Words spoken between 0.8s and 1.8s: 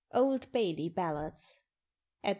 BALLADS.